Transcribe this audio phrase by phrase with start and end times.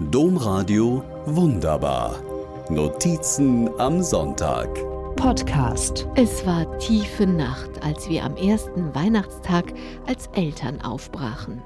[0.00, 2.22] Domradio Wunderbar.
[2.70, 4.68] Notizen am Sonntag.
[5.16, 6.06] Podcast.
[6.14, 9.72] Es war tiefe Nacht, als wir am ersten Weihnachtstag
[10.06, 11.60] als Eltern aufbrachen.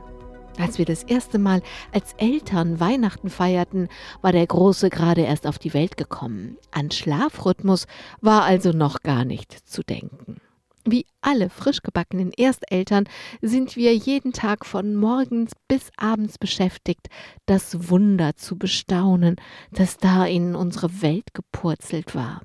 [0.58, 1.60] Als wir das erste Mal
[1.92, 3.88] als Eltern Weihnachten feierten,
[4.22, 6.56] war der Große gerade erst auf die Welt gekommen.
[6.70, 7.86] An Schlafrhythmus
[8.22, 10.40] war also noch gar nicht zu denken.
[10.84, 13.08] Wie alle frisch gebackenen Ersteltern
[13.40, 17.08] sind wir jeden Tag von morgens bis abends beschäftigt,
[17.46, 19.36] das Wunder zu bestaunen,
[19.70, 22.42] das da in unsere Welt gepurzelt war.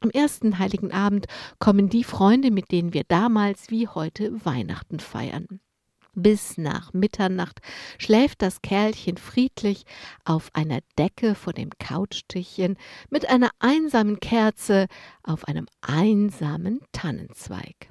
[0.00, 1.26] Am ersten heiligen Abend
[1.58, 5.60] kommen die Freunde, mit denen wir damals wie heute Weihnachten feiern.
[6.14, 7.60] Bis nach Mitternacht
[7.98, 9.84] schläft das Kerlchen friedlich
[10.24, 12.76] auf einer Decke vor dem Couchtischchen
[13.10, 14.86] mit einer einsamen Kerze
[15.22, 17.90] auf einem einsamen Tannenzweig.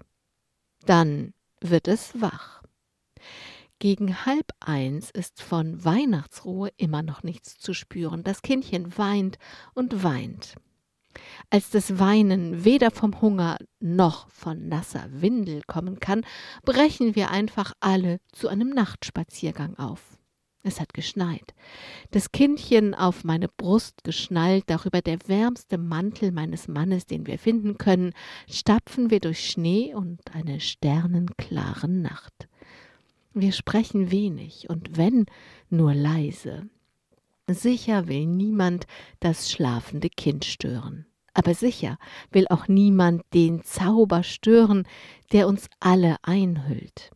[0.86, 2.62] Dann wird es wach.
[3.80, 8.24] Gegen halb eins ist von Weihnachtsruhe immer noch nichts zu spüren.
[8.24, 9.38] Das Kindchen weint
[9.74, 10.56] und weint.
[11.50, 16.26] Als das Weinen weder vom Hunger noch von nasser Windel kommen kann,
[16.64, 20.20] brechen wir einfach alle zu einem Nachtspaziergang auf.
[20.62, 21.54] Es hat geschneit.
[22.12, 27.78] Das Kindchen auf meine Brust geschnallt, darüber der wärmste Mantel meines Mannes, den wir finden
[27.78, 28.14] können,
[28.50, 32.50] stapfen wir durch Schnee und eine sternenklare Nacht.
[33.34, 35.28] Wir sprechen wenig und wenn
[35.70, 36.68] nur leise.
[37.54, 38.86] Sicher will niemand
[39.20, 41.06] das schlafende Kind stören.
[41.34, 41.98] Aber sicher
[42.32, 44.88] will auch niemand den Zauber stören,
[45.32, 47.12] der uns alle einhüllt.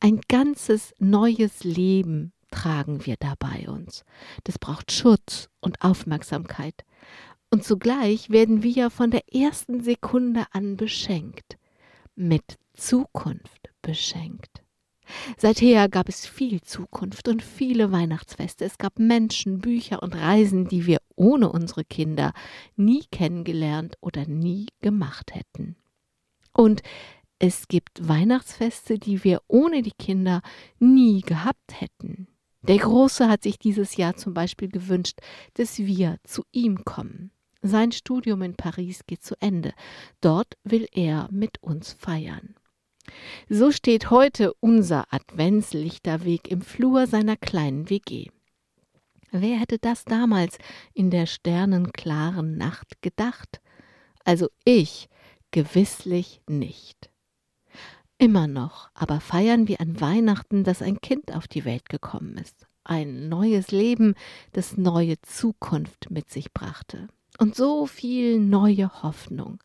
[0.00, 4.04] Ein ganzes neues Leben tragen wir da bei uns.
[4.44, 6.84] Das braucht Schutz und Aufmerksamkeit.
[7.50, 11.58] Und zugleich werden wir von der ersten Sekunde an beschenkt,
[12.14, 14.65] mit Zukunft beschenkt.
[15.36, 18.64] Seither gab es viel Zukunft und viele Weihnachtsfeste.
[18.64, 22.32] Es gab Menschen, Bücher und Reisen, die wir ohne unsere Kinder
[22.76, 25.76] nie kennengelernt oder nie gemacht hätten.
[26.52, 26.82] Und
[27.38, 30.40] es gibt Weihnachtsfeste, die wir ohne die Kinder
[30.78, 32.28] nie gehabt hätten.
[32.62, 35.20] Der Große hat sich dieses Jahr zum Beispiel gewünscht,
[35.54, 37.30] dass wir zu ihm kommen.
[37.62, 39.72] Sein Studium in Paris geht zu Ende.
[40.20, 42.54] Dort will er mit uns feiern.
[43.48, 48.28] So steht heute unser Adventslichterweg im Flur seiner kleinen WG.
[49.30, 50.58] Wer hätte das damals
[50.94, 53.60] in der sternenklaren Nacht gedacht?
[54.24, 55.08] Also ich
[55.50, 57.10] gewisslich nicht.
[58.18, 62.66] Immer noch aber feiern wir an Weihnachten, dass ein Kind auf die Welt gekommen ist.
[62.82, 64.14] Ein neues Leben,
[64.52, 67.08] das neue Zukunft mit sich brachte.
[67.38, 69.58] Und so viel neue Hoffnung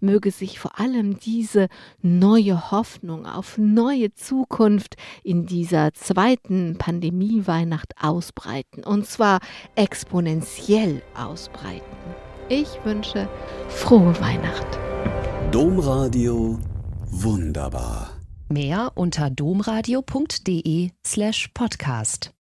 [0.00, 1.68] möge sich vor allem diese
[2.02, 9.40] neue Hoffnung auf neue Zukunft in dieser zweiten Pandemie-Weihnacht ausbreiten, und zwar
[9.74, 11.84] exponentiell ausbreiten.
[12.48, 13.28] Ich wünsche
[13.68, 14.78] frohe Weihnacht.
[15.52, 16.58] Domradio
[17.06, 18.10] wunderbar.
[18.48, 22.32] Mehr unter domradio.de slash podcast.